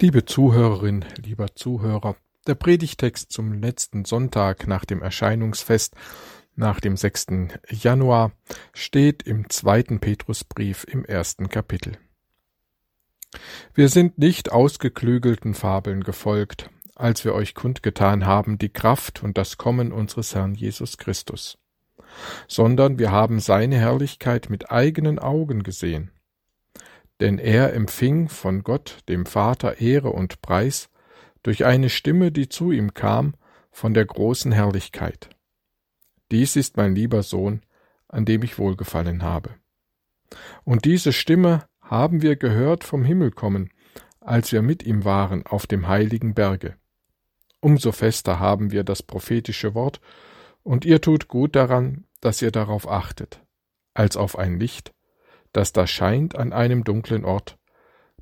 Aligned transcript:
Liebe 0.00 0.24
Zuhörerin, 0.24 1.04
lieber 1.22 1.54
Zuhörer, 1.54 2.16
der 2.46 2.54
Predigtext 2.54 3.30
zum 3.30 3.52
letzten 3.52 4.06
Sonntag 4.06 4.66
nach 4.66 4.86
dem 4.86 5.02
Erscheinungsfest, 5.02 5.94
nach 6.56 6.80
dem 6.80 6.96
6. 6.96 7.26
Januar, 7.68 8.32
steht 8.72 9.22
im 9.24 9.50
zweiten 9.50 10.00
Petrusbrief 10.00 10.86
im 10.88 11.04
ersten 11.04 11.50
Kapitel. 11.50 11.98
Wir 13.74 13.90
sind 13.90 14.16
nicht 14.16 14.50
ausgeklügelten 14.50 15.52
Fabeln 15.52 16.02
gefolgt, 16.02 16.70
als 16.94 17.26
wir 17.26 17.34
euch 17.34 17.54
kundgetan 17.54 18.24
haben 18.24 18.56
die 18.56 18.70
Kraft 18.70 19.22
und 19.22 19.36
das 19.36 19.58
Kommen 19.58 19.92
unseres 19.92 20.34
Herrn 20.34 20.54
Jesus 20.54 20.96
Christus, 20.96 21.58
sondern 22.48 22.98
wir 22.98 23.12
haben 23.12 23.38
seine 23.38 23.76
Herrlichkeit 23.76 24.48
mit 24.48 24.70
eigenen 24.70 25.18
Augen 25.18 25.62
gesehen 25.62 26.10
denn 27.20 27.38
er 27.38 27.74
empfing 27.74 28.28
von 28.28 28.62
Gott, 28.62 28.98
dem 29.08 29.26
Vater, 29.26 29.80
Ehre 29.80 30.10
und 30.10 30.40
Preis 30.42 30.88
durch 31.42 31.64
eine 31.64 31.88
Stimme, 31.88 32.32
die 32.32 32.48
zu 32.48 32.72
ihm 32.72 32.94
kam, 32.94 33.34
von 33.70 33.94
der 33.94 34.04
großen 34.04 34.52
Herrlichkeit. 34.52 35.30
Dies 36.30 36.56
ist 36.56 36.76
mein 36.76 36.94
lieber 36.94 37.22
Sohn, 37.22 37.62
an 38.08 38.24
dem 38.24 38.42
ich 38.42 38.58
wohlgefallen 38.58 39.22
habe. 39.22 39.50
Und 40.64 40.84
diese 40.84 41.12
Stimme 41.12 41.66
haben 41.80 42.22
wir 42.22 42.36
gehört 42.36 42.84
vom 42.84 43.04
Himmel 43.04 43.30
kommen, 43.30 43.70
als 44.20 44.52
wir 44.52 44.62
mit 44.62 44.82
ihm 44.84 45.04
waren 45.04 45.46
auf 45.46 45.66
dem 45.66 45.88
heiligen 45.88 46.34
Berge. 46.34 46.76
Umso 47.60 47.92
fester 47.92 48.38
haben 48.38 48.70
wir 48.70 48.84
das 48.84 49.02
prophetische 49.02 49.74
Wort, 49.74 50.00
und 50.62 50.84
ihr 50.84 51.00
tut 51.00 51.28
gut 51.28 51.56
daran, 51.56 52.04
dass 52.20 52.42
ihr 52.42 52.50
darauf 52.50 52.88
achtet, 52.88 53.42
als 53.94 54.16
auf 54.16 54.38
ein 54.38 54.60
Licht, 54.60 54.92
das 55.52 55.72
da 55.72 55.86
scheint 55.86 56.36
an 56.36 56.52
einem 56.52 56.84
dunklen 56.84 57.24
Ort, 57.24 57.58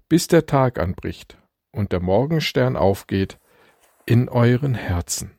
bis 0.09 0.27
der 0.29 0.47
Tag 0.47 0.79
anbricht 0.79 1.39
und 1.71 1.93
der 1.93 2.01
Morgenstern 2.01 2.77
aufgeht 2.77 3.39
in 4.07 4.29
euren 4.29 4.75
Herzen. 4.75 5.33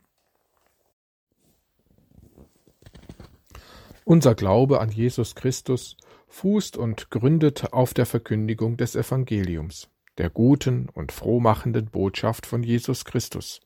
Unser 4.05 4.35
Glaube 4.35 4.79
an 4.79 4.89
Jesus 4.89 5.35
Christus 5.35 5.97
fußt 6.27 6.77
und 6.77 7.09
gründet 7.09 7.73
auf 7.73 7.93
der 7.93 8.05
Verkündigung 8.05 8.77
des 8.77 8.95
Evangeliums, 8.95 9.89
der 10.17 10.29
guten 10.29 10.89
und 10.89 11.11
frohmachenden 11.11 11.87
Botschaft 11.87 12.45
von 12.45 12.63
Jesus 12.63 13.05
Christus, 13.05 13.59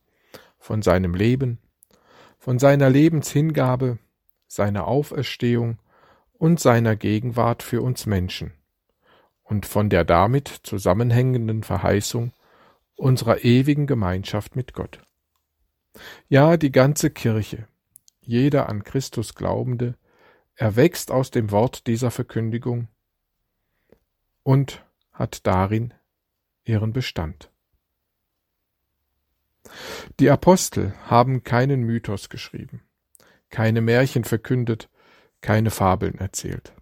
von 0.57 0.81
seinem 0.81 1.13
Leben, 1.13 1.59
von 2.39 2.59
seiner 2.59 2.89
Lebenshingabe, 2.89 3.99
seiner 4.47 4.87
Auferstehung 4.87 5.77
und 6.43 6.59
seiner 6.59 6.97
Gegenwart 6.97 7.63
für 7.63 7.81
uns 7.81 8.05
Menschen 8.05 8.51
und 9.43 9.65
von 9.65 9.89
der 9.89 10.03
damit 10.03 10.49
zusammenhängenden 10.49 11.63
Verheißung 11.63 12.33
unserer 12.95 13.45
ewigen 13.45 13.87
Gemeinschaft 13.87 14.57
mit 14.57 14.73
Gott. 14.73 14.99
Ja, 16.27 16.57
die 16.57 16.73
ganze 16.73 17.11
Kirche, 17.11 17.69
jeder 18.19 18.67
an 18.67 18.83
Christus 18.83 19.35
Glaubende, 19.35 19.95
erwächst 20.55 21.11
aus 21.11 21.31
dem 21.31 21.49
Wort 21.49 21.87
dieser 21.87 22.11
Verkündigung 22.11 22.89
und 24.43 24.85
hat 25.13 25.47
darin 25.47 25.93
ihren 26.65 26.91
Bestand. 26.91 27.51
Die 30.19 30.29
Apostel 30.29 30.93
haben 31.05 31.45
keinen 31.45 31.83
Mythos 31.83 32.27
geschrieben, 32.27 32.81
keine 33.49 33.79
Märchen 33.79 34.25
verkündet, 34.25 34.89
keine 35.43 35.69
Fabeln 35.69 36.17
erzählt. 36.17 36.73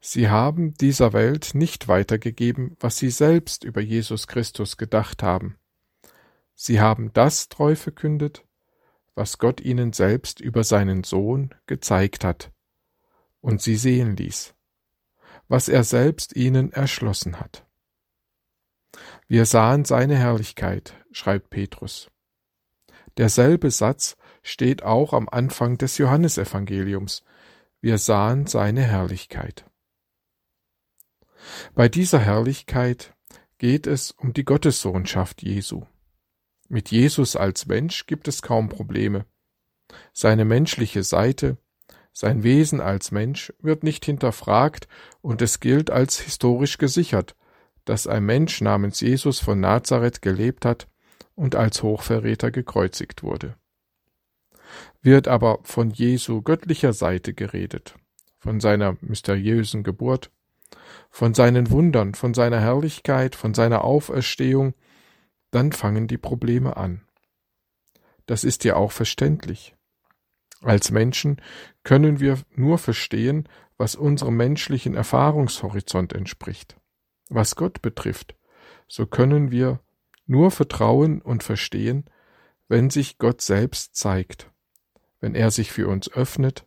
Sie 0.00 0.28
haben 0.28 0.74
dieser 0.74 1.12
Welt 1.12 1.54
nicht 1.54 1.88
weitergegeben, 1.88 2.76
was 2.78 2.98
sie 2.98 3.10
selbst 3.10 3.64
über 3.64 3.80
Jesus 3.80 4.28
Christus 4.28 4.76
gedacht 4.76 5.22
haben. 5.22 5.58
Sie 6.54 6.80
haben 6.80 7.12
das 7.14 7.48
treu 7.48 7.74
verkündet, 7.74 8.44
was 9.14 9.38
Gott 9.38 9.60
ihnen 9.60 9.92
selbst 9.92 10.40
über 10.40 10.62
seinen 10.62 11.02
Sohn 11.02 11.54
gezeigt 11.66 12.22
hat 12.22 12.52
und 13.40 13.62
sie 13.62 13.76
sehen 13.76 14.16
ließ, 14.16 14.54
was 15.48 15.68
er 15.68 15.84
selbst 15.84 16.36
ihnen 16.36 16.70
erschlossen 16.72 17.40
hat. 17.40 17.66
Wir 19.26 19.46
sahen 19.46 19.84
seine 19.84 20.16
Herrlichkeit, 20.16 20.94
schreibt 21.12 21.50
Petrus. 21.50 22.10
Derselbe 23.16 23.70
Satz 23.70 24.16
steht 24.42 24.82
auch 24.82 25.12
am 25.12 25.28
Anfang 25.28 25.78
des 25.78 25.98
Johannesevangeliums, 25.98 27.24
wir 27.84 27.98
sahen 27.98 28.46
seine 28.46 28.80
Herrlichkeit. 28.80 29.66
Bei 31.74 31.90
dieser 31.90 32.18
Herrlichkeit 32.18 33.14
geht 33.58 33.86
es 33.86 34.10
um 34.10 34.32
die 34.32 34.46
Gottessohnschaft 34.46 35.42
Jesu. 35.42 35.84
Mit 36.70 36.90
Jesus 36.90 37.36
als 37.36 37.66
Mensch 37.66 38.06
gibt 38.06 38.26
es 38.26 38.40
kaum 38.40 38.70
Probleme. 38.70 39.26
Seine 40.14 40.46
menschliche 40.46 41.02
Seite, 41.02 41.58
sein 42.14 42.42
Wesen 42.42 42.80
als 42.80 43.10
Mensch 43.10 43.52
wird 43.58 43.82
nicht 43.82 44.06
hinterfragt 44.06 44.88
und 45.20 45.42
es 45.42 45.60
gilt 45.60 45.90
als 45.90 46.18
historisch 46.18 46.78
gesichert, 46.78 47.36
dass 47.84 48.06
ein 48.06 48.24
Mensch 48.24 48.62
namens 48.62 49.00
Jesus 49.00 49.40
von 49.40 49.60
Nazareth 49.60 50.22
gelebt 50.22 50.64
hat 50.64 50.88
und 51.34 51.54
als 51.54 51.82
Hochverräter 51.82 52.50
gekreuzigt 52.50 53.22
wurde 53.22 53.58
wird 55.02 55.28
aber 55.28 55.58
von 55.62 55.90
Jesu 55.90 56.42
göttlicher 56.42 56.92
Seite 56.92 57.34
geredet, 57.34 57.94
von 58.38 58.60
seiner 58.60 58.96
mysteriösen 59.00 59.82
Geburt, 59.82 60.30
von 61.10 61.34
seinen 61.34 61.70
Wundern, 61.70 62.14
von 62.14 62.34
seiner 62.34 62.60
Herrlichkeit, 62.60 63.34
von 63.34 63.54
seiner 63.54 63.84
Auferstehung, 63.84 64.74
dann 65.50 65.72
fangen 65.72 66.08
die 66.08 66.18
Probleme 66.18 66.76
an. 66.76 67.02
Das 68.26 68.44
ist 68.44 68.64
ja 68.64 68.76
auch 68.76 68.92
verständlich. 68.92 69.76
Als 70.62 70.90
Menschen 70.90 71.40
können 71.82 72.20
wir 72.20 72.38
nur 72.54 72.78
verstehen, 72.78 73.48
was 73.76 73.96
unserem 73.96 74.36
menschlichen 74.36 74.94
Erfahrungshorizont 74.94 76.12
entspricht. 76.14 76.76
Was 77.28 77.54
Gott 77.56 77.82
betrifft, 77.82 78.34
so 78.88 79.06
können 79.06 79.50
wir 79.50 79.80
nur 80.26 80.50
vertrauen 80.50 81.20
und 81.20 81.42
verstehen, 81.42 82.04
wenn 82.68 82.88
sich 82.88 83.18
Gott 83.18 83.42
selbst 83.42 83.96
zeigt 83.96 84.50
wenn 85.24 85.34
er 85.34 85.50
sich 85.50 85.72
für 85.72 85.88
uns 85.88 86.12
öffnet, 86.12 86.66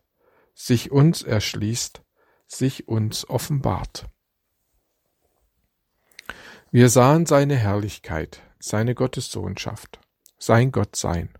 sich 0.52 0.90
uns 0.90 1.22
erschließt, 1.22 2.02
sich 2.48 2.88
uns 2.88 3.30
offenbart. 3.30 4.06
Wir 6.72 6.88
sahen 6.88 7.24
seine 7.24 7.54
Herrlichkeit, 7.54 8.42
seine 8.58 8.96
Gottessohnschaft, 8.96 10.00
sein 10.38 10.72
Gottsein. 10.72 11.32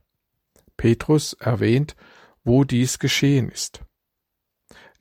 Petrus 0.77 1.33
erwähnt, 1.33 1.97
wo 2.45 2.63
dies 2.63 3.01
geschehen 3.01 3.49
ist. 3.49 3.81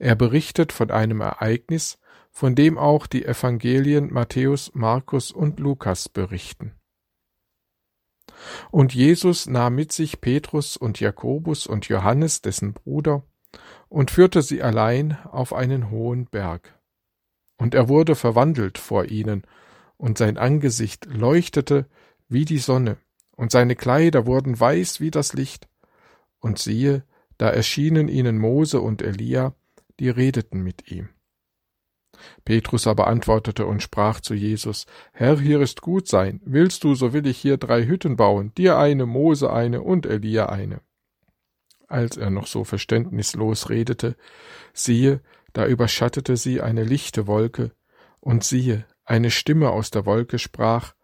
Er 0.00 0.16
berichtet 0.16 0.72
von 0.72 0.90
einem 0.90 1.20
Ereignis, 1.20 2.00
von 2.32 2.56
dem 2.56 2.78
auch 2.78 3.06
die 3.06 3.26
Evangelien 3.26 4.12
Matthäus, 4.12 4.72
Markus 4.74 5.30
und 5.30 5.60
Lukas 5.60 6.08
berichten. 6.08 6.77
Und 8.70 8.94
Jesus 8.94 9.46
nahm 9.46 9.74
mit 9.74 9.92
sich 9.92 10.20
Petrus 10.20 10.76
und 10.76 11.00
Jakobus 11.00 11.66
und 11.66 11.88
Johannes, 11.88 12.42
dessen 12.42 12.72
Bruder, 12.72 13.22
und 13.88 14.10
führte 14.10 14.42
sie 14.42 14.62
allein 14.62 15.18
auf 15.30 15.52
einen 15.52 15.90
hohen 15.90 16.26
Berg. 16.26 16.78
Und 17.56 17.74
er 17.74 17.88
wurde 17.88 18.14
verwandelt 18.14 18.78
vor 18.78 19.06
ihnen, 19.06 19.42
und 19.96 20.18
sein 20.18 20.38
Angesicht 20.38 21.06
leuchtete 21.06 21.86
wie 22.28 22.44
die 22.44 22.58
Sonne, 22.58 22.98
und 23.36 23.50
seine 23.50 23.76
Kleider 23.76 24.26
wurden 24.26 24.58
weiß 24.58 25.00
wie 25.00 25.10
das 25.10 25.32
Licht. 25.32 25.68
Und 26.40 26.58
siehe, 26.58 27.04
da 27.36 27.48
erschienen 27.50 28.08
ihnen 28.08 28.38
Mose 28.38 28.80
und 28.80 29.02
Elia, 29.02 29.54
die 29.98 30.10
redeten 30.10 30.62
mit 30.62 30.90
ihm. 30.90 31.08
Petrus 32.44 32.86
aber 32.86 33.06
antwortete 33.06 33.66
und 33.66 33.82
sprach 33.82 34.20
zu 34.20 34.34
Jesus, 34.34 34.86
Herr, 35.12 35.38
hier 35.38 35.60
ist 35.60 35.82
gut 35.82 36.08
sein. 36.08 36.40
Willst 36.44 36.84
du, 36.84 36.94
so 36.94 37.12
will 37.12 37.26
ich 37.26 37.38
hier 37.38 37.56
drei 37.56 37.86
Hütten 37.86 38.16
bauen, 38.16 38.52
dir 38.56 38.78
eine, 38.78 39.06
Mose 39.06 39.52
eine 39.52 39.82
und 39.82 40.06
Elia 40.06 40.46
eine. 40.46 40.80
Als 41.86 42.16
er 42.16 42.30
noch 42.30 42.46
so 42.46 42.64
verständnislos 42.64 43.70
redete, 43.70 44.16
siehe, 44.72 45.22
da 45.52 45.66
überschattete 45.66 46.36
sie 46.36 46.60
eine 46.60 46.84
lichte 46.84 47.26
Wolke, 47.26 47.72
und 48.20 48.44
siehe, 48.44 48.84
eine 49.04 49.30
Stimme 49.30 49.70
aus 49.70 49.90
der 49.90 50.04
Wolke 50.04 50.38
sprach, 50.38 50.94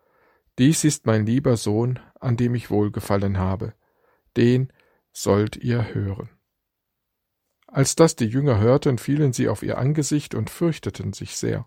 Dies 0.58 0.84
ist 0.84 1.06
mein 1.06 1.26
lieber 1.26 1.56
Sohn, 1.56 1.98
an 2.20 2.36
dem 2.36 2.54
ich 2.54 2.70
wohlgefallen 2.70 3.38
habe, 3.38 3.74
den 4.36 4.72
sollt 5.12 5.56
ihr 5.56 5.94
hören. 5.94 6.28
Als 7.66 7.96
das 7.96 8.16
die 8.16 8.26
Jünger 8.26 8.58
hörten, 8.58 8.98
fielen 8.98 9.32
sie 9.32 9.48
auf 9.48 9.62
ihr 9.62 9.78
Angesicht 9.78 10.34
und 10.34 10.50
fürchteten 10.50 11.12
sich 11.12 11.36
sehr. 11.36 11.66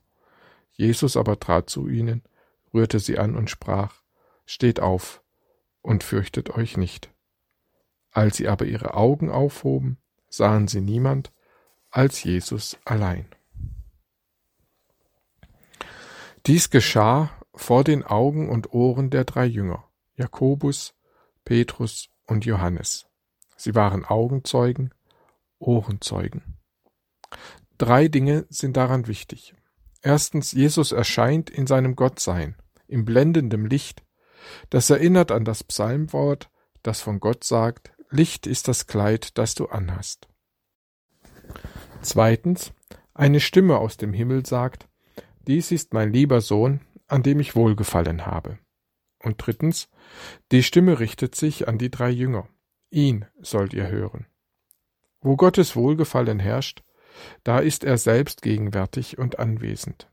Jesus 0.72 1.18
aber 1.18 1.40
trat 1.40 1.70
zu 1.70 1.88
ihnen, 1.88 2.24
rührte 2.74 3.00
sie 3.00 3.18
an 3.18 3.36
und 3.36 3.50
sprach, 3.50 4.02
Steht 4.46 4.80
auf 4.80 5.22
und 5.82 6.04
fürchtet 6.04 6.52
euch 6.52 6.78
nicht. 6.78 7.12
Als 8.12 8.38
sie 8.38 8.48
aber 8.48 8.66
ihre 8.66 8.94
Augen 8.94 9.30
aufhoben, 9.30 9.98
sahen 10.30 10.68
sie 10.68 10.82
niemand 10.82 11.32
als 11.90 12.24
Jesus 12.24 12.78
allein. 12.86 13.28
Dies 16.46 16.70
geschah 16.70 17.30
vor 17.54 17.84
den 17.84 18.04
Augen 18.04 18.50
und 18.50 18.72
Ohren 18.72 19.10
der 19.10 19.26
drei 19.26 19.46
Jünger, 19.46 19.84
Jakobus, 20.16 20.94
Petrus 21.44 22.10
und 22.26 22.46
Johannes. 22.46 23.08
Sie 23.58 23.76
waren 23.76 24.06
Augenzeugen, 24.06 24.94
Ohrenzeugen. 25.59 26.57
Drei 27.77 28.07
Dinge 28.07 28.45
sind 28.50 28.77
daran 28.77 29.07
wichtig. 29.07 29.54
Erstens, 30.01 30.51
Jesus 30.51 30.92
erscheint 30.92 31.50
in 31.50 31.68
seinem 31.68 31.95
Gottsein, 31.95 32.56
im 32.88 33.06
blendenden 33.06 33.69
Licht. 33.69 34.04
Das 34.69 34.89
erinnert 34.89 35.31
an 35.31 35.45
das 35.45 35.63
Psalmwort, 35.63 36.50
das 36.83 37.01
von 37.01 37.19
Gott 37.19 37.44
sagt, 37.44 37.92
Licht 38.09 38.48
ist 38.48 38.68
das 38.68 38.88
Kleid, 38.88 39.38
das 39.38 39.56
du 39.56 39.65
anhast. 39.65 40.30
Zweitens, 42.01 42.71
eine 43.13 43.39
Stimme 43.39 43.80
aus 43.80 43.98
dem 43.98 44.13
Himmel 44.13 44.45
sagt, 44.45 44.88
dies 45.48 45.71
ist 45.71 45.94
mein 45.94 46.13
lieber 46.13 46.42
Sohn, 46.42 46.81
an 47.07 47.24
dem 47.24 47.39
ich 47.39 47.56
wohlgefallen 47.56 48.25
habe. 48.25 48.60
Und 49.24 49.36
drittens, 49.38 49.89
die 50.51 50.63
Stimme 50.63 51.00
richtet 51.00 51.36
sich 51.36 51.68
an 51.68 51.77
die 51.77 51.89
drei 51.89 52.10
Jünger. 52.10 52.48
Ihn 52.89 53.25
sollt 53.42 53.74
ihr 53.74 53.88
hören. 53.88 54.27
Wo 55.27 55.35
Gottes 55.35 55.75
Wohlgefallen 55.75 56.39
herrscht, 56.39 56.83
da 57.44 57.59
ist 57.59 57.83
er 57.83 57.97
selbst 57.97 58.41
gegenwärtig 58.41 59.18
und 59.18 59.39
anwesend. 59.39 60.09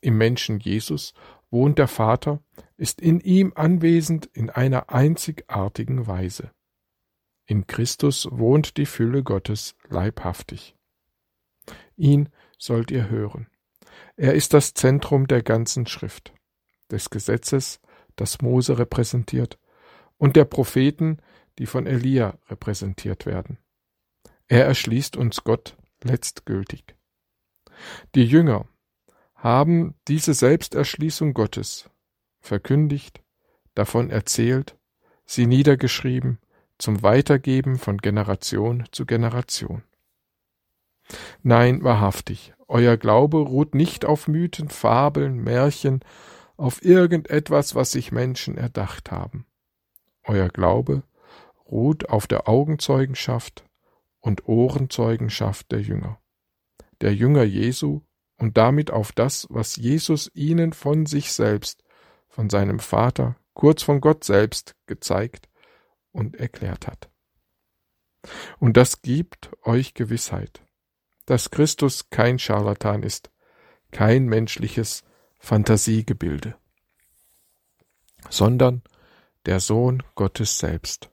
Im 0.00 0.16
Menschen 0.16 0.58
Jesus 0.58 1.12
wohnt 1.50 1.78
der 1.78 1.86
Vater, 1.86 2.42
ist 2.78 2.98
in 2.98 3.20
ihm 3.20 3.52
anwesend 3.56 4.24
in 4.24 4.48
einer 4.48 4.88
einzigartigen 4.88 6.06
Weise. 6.06 6.50
In 7.44 7.66
Christus 7.66 8.26
wohnt 8.30 8.78
die 8.78 8.86
Fülle 8.86 9.22
Gottes 9.22 9.76
leibhaftig. 9.90 10.74
Ihn 11.98 12.30
sollt 12.56 12.90
ihr 12.90 13.10
hören. 13.10 13.48
Er 14.16 14.32
ist 14.32 14.54
das 14.54 14.72
Zentrum 14.72 15.26
der 15.26 15.42
ganzen 15.42 15.86
Schrift, 15.86 16.32
des 16.90 17.10
Gesetzes, 17.10 17.82
das 18.16 18.40
Mose 18.40 18.78
repräsentiert, 18.78 19.58
und 20.16 20.36
der 20.36 20.46
Propheten, 20.46 21.18
die 21.58 21.66
von 21.66 21.86
Elia 21.86 22.38
repräsentiert 22.48 23.26
werden. 23.26 23.58
Er 24.48 24.64
erschließt 24.66 25.16
uns 25.16 25.44
Gott 25.44 25.76
letztgültig. 26.02 26.96
Die 28.14 28.24
Jünger 28.24 28.66
haben 29.34 29.94
diese 30.08 30.34
Selbsterschließung 30.34 31.34
Gottes 31.34 31.90
verkündigt, 32.40 33.22
davon 33.74 34.10
erzählt, 34.10 34.76
sie 35.24 35.46
niedergeschrieben 35.46 36.38
zum 36.78 37.02
Weitergeben 37.02 37.78
von 37.78 37.98
Generation 37.98 38.84
zu 38.90 39.06
Generation. 39.06 39.82
Nein, 41.42 41.82
wahrhaftig, 41.82 42.54
euer 42.68 42.96
Glaube 42.96 43.38
ruht 43.38 43.74
nicht 43.74 44.04
auf 44.04 44.28
Mythen, 44.28 44.68
Fabeln, 44.68 45.42
Märchen, 45.42 46.00
auf 46.56 46.84
irgendetwas, 46.84 47.74
was 47.74 47.92
sich 47.92 48.12
Menschen 48.12 48.56
erdacht 48.56 49.10
haben. 49.10 49.46
Euer 50.24 50.48
Glaube 50.48 51.02
ruht 51.70 52.08
auf 52.08 52.26
der 52.26 52.48
Augenzeugenschaft 52.48 53.63
und 54.24 54.48
Ohrenzeugenschaft 54.48 55.70
der 55.70 55.82
Jünger. 55.82 56.18
Der 57.02 57.14
Jünger 57.14 57.42
Jesu 57.42 58.00
und 58.38 58.56
damit 58.56 58.90
auf 58.90 59.12
das, 59.12 59.46
was 59.50 59.76
Jesus 59.76 60.30
ihnen 60.32 60.72
von 60.72 61.04
sich 61.04 61.32
selbst, 61.32 61.84
von 62.28 62.48
seinem 62.48 62.78
Vater, 62.78 63.36
kurz 63.52 63.82
von 63.82 64.00
Gott 64.00 64.24
selbst 64.24 64.76
gezeigt 64.86 65.50
und 66.10 66.36
erklärt 66.36 66.86
hat. 66.86 67.10
Und 68.58 68.78
das 68.78 69.02
gibt 69.02 69.50
euch 69.62 69.92
Gewissheit, 69.92 70.66
dass 71.26 71.50
Christus 71.50 72.08
kein 72.08 72.38
Scharlatan 72.38 73.02
ist, 73.02 73.30
kein 73.90 74.24
menschliches 74.24 75.04
Fantasiegebilde, 75.38 76.56
sondern 78.30 78.82
der 79.44 79.60
Sohn 79.60 80.02
Gottes 80.14 80.58
selbst. 80.58 81.10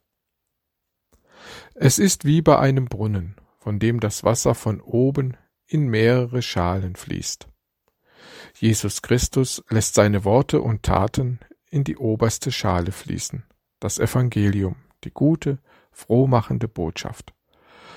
Es 1.74 1.98
ist 1.98 2.24
wie 2.24 2.42
bei 2.42 2.58
einem 2.58 2.86
Brunnen, 2.86 3.36
von 3.58 3.78
dem 3.78 4.00
das 4.00 4.24
Wasser 4.24 4.54
von 4.54 4.80
oben 4.80 5.36
in 5.66 5.88
mehrere 5.88 6.42
Schalen 6.42 6.96
fließt. 6.96 7.48
Jesus 8.58 9.00
Christus 9.00 9.64
lässt 9.70 9.94
seine 9.94 10.24
Worte 10.24 10.60
und 10.60 10.82
Taten 10.82 11.40
in 11.70 11.84
die 11.84 11.96
oberste 11.96 12.52
Schale 12.52 12.92
fließen, 12.92 13.44
das 13.80 13.98
Evangelium, 13.98 14.76
die 15.04 15.10
gute, 15.10 15.58
frohmachende 15.90 16.68
Botschaft. 16.68 17.32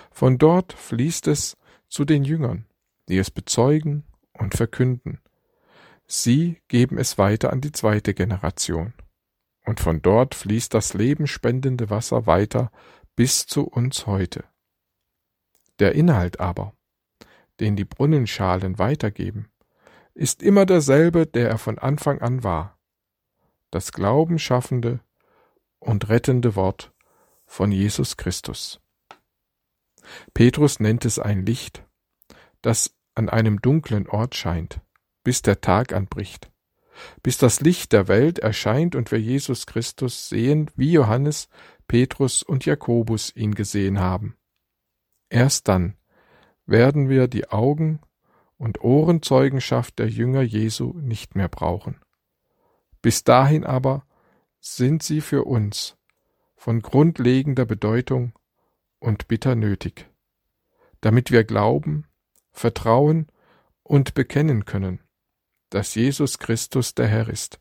Von 0.09 0.37
dort 0.37 0.71
fließt 0.73 1.27
es 1.27 1.57
zu 1.89 2.05
den 2.05 2.23
Jüngern, 2.23 2.65
die 3.09 3.17
es 3.17 3.29
bezeugen 3.29 4.05
und 4.31 4.55
verkünden. 4.55 5.19
Sie 6.07 6.61
geben 6.69 6.97
es 6.97 7.17
weiter 7.17 7.51
an 7.51 7.59
die 7.59 7.73
zweite 7.73 8.13
Generation. 8.13 8.93
Und 9.65 9.79
von 9.79 10.01
dort 10.01 10.35
fließt 10.35 10.73
das 10.73 10.93
lebenspendende 10.93 11.89
Wasser 11.89 12.27
weiter 12.27 12.71
bis 13.15 13.45
zu 13.47 13.63
uns 13.63 14.07
heute. 14.07 14.43
Der 15.79 15.93
Inhalt 15.93 16.39
aber, 16.39 16.73
den 17.59 17.75
die 17.75 17.85
Brunnenschalen 17.85 18.79
weitergeben, 18.79 19.49
ist 20.13 20.41
immer 20.41 20.65
derselbe, 20.65 21.27
der 21.27 21.49
er 21.49 21.57
von 21.57 21.77
Anfang 21.77 22.21
an 22.21 22.43
war. 22.43 22.77
Das 23.71 23.91
glaubenschaffende 23.91 25.01
und 25.79 26.09
rettende 26.09 26.55
Wort 26.55 26.93
von 27.45 27.71
Jesus 27.71 28.17
Christus. 28.17 28.79
Petrus 30.33 30.79
nennt 30.79 31.05
es 31.05 31.19
ein 31.19 31.45
Licht, 31.45 31.83
das 32.61 32.95
an 33.15 33.29
einem 33.29 33.61
dunklen 33.61 34.07
Ort 34.07 34.35
scheint, 34.35 34.81
bis 35.23 35.41
der 35.41 35.61
Tag 35.61 35.93
anbricht, 35.93 36.51
bis 37.23 37.37
das 37.37 37.59
Licht 37.59 37.91
der 37.91 38.07
Welt 38.07 38.39
erscheint 38.39 38.95
und 38.95 39.11
wir 39.11 39.19
Jesus 39.19 39.65
Christus 39.65 40.29
sehen, 40.29 40.71
wie 40.75 40.91
Johannes, 40.91 41.49
Petrus 41.87 42.43
und 42.43 42.65
Jakobus 42.65 43.35
ihn 43.35 43.55
gesehen 43.55 43.99
haben. 43.99 44.35
Erst 45.29 45.67
dann 45.67 45.95
werden 46.65 47.09
wir 47.09 47.27
die 47.27 47.49
Augen 47.49 47.99
und 48.57 48.81
Ohrenzeugenschaft 48.81 49.99
der 49.99 50.09
Jünger 50.09 50.41
Jesu 50.41 50.93
nicht 50.93 51.35
mehr 51.35 51.49
brauchen. 51.49 51.99
Bis 53.01 53.23
dahin 53.23 53.63
aber 53.63 54.05
sind 54.59 55.03
sie 55.03 55.21
für 55.21 55.43
uns 55.43 55.97
von 56.55 56.81
grundlegender 56.81 57.65
Bedeutung 57.65 58.33
und 58.99 59.27
bitter 59.27 59.55
nötig, 59.55 60.09
damit 61.01 61.31
wir 61.31 61.43
glauben, 61.43 62.07
vertrauen 62.51 63.27
und 63.83 64.15
bekennen 64.15 64.65
können, 64.65 65.01
dass 65.69 65.93
Jesus 65.93 66.39
Christus 66.39 66.95
der 66.95 67.07
Herr 67.07 67.29
ist, 67.29 67.59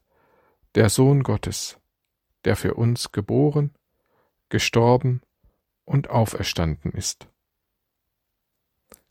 der 0.75 0.89
Sohn 0.89 1.23
Gottes, 1.23 1.79
der 2.45 2.57
für 2.57 2.75
uns 2.75 3.13
geboren, 3.13 3.75
gestorben 4.55 5.21
und 5.85 6.11
auferstanden 6.11 6.93
ist. 6.93 7.27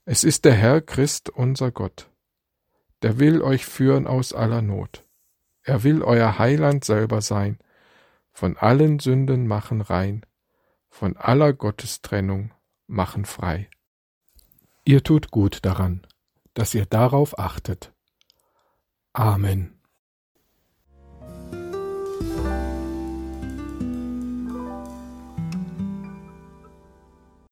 Es 0.06 0.24
ist 0.24 0.46
der 0.46 0.54
Herr 0.54 0.80
Christ 0.80 1.30
unser 1.30 1.70
Gott, 1.70 2.10
der 3.02 3.20
will 3.20 3.42
euch 3.42 3.66
führen 3.66 4.08
aus 4.08 4.32
aller 4.32 4.62
Not. 4.62 5.06
Er 5.62 5.84
will 5.84 6.02
euer 6.02 6.40
Heiland 6.40 6.86
selber 6.86 7.20
sein, 7.20 7.60
von 8.32 8.56
allen 8.56 9.00
Sünden 9.00 9.46
machen 9.46 9.82
rein, 9.82 10.26
von 10.88 11.18
aller 11.18 11.52
Gottestrennung 11.52 12.54
machen 12.88 13.26
frei. 13.26 13.70
Ihr 14.86 15.04
tut 15.04 15.30
gut 15.30 15.66
daran, 15.66 16.08
dass 16.54 16.74
ihr 16.74 16.86
darauf 16.86 17.38
achtet. 17.38 17.94
Amen. 19.12 19.73